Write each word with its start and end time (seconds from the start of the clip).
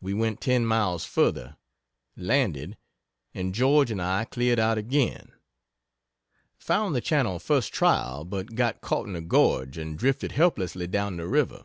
We 0.00 0.12
went 0.12 0.40
ten 0.40 0.66
miles 0.66 1.04
further, 1.04 1.56
landed, 2.16 2.76
and 3.32 3.54
George 3.54 3.92
and 3.92 4.02
I 4.02 4.24
cleared 4.24 4.58
out 4.58 4.76
again 4.76 5.30
found 6.58 6.96
the 6.96 7.00
channel 7.00 7.38
first 7.38 7.72
trial, 7.72 8.24
but 8.24 8.56
got 8.56 8.80
caught 8.80 9.06
in 9.06 9.12
the 9.12 9.20
gorge 9.20 9.78
and 9.78 9.96
drifted 9.96 10.32
helplessly 10.32 10.88
down 10.88 11.16
the 11.16 11.28
river. 11.28 11.64